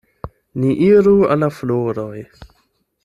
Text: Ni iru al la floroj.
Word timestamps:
Ni 0.61 0.71
iru 0.87 1.13
al 1.35 1.43
la 1.45 1.49
floroj. 1.59 2.25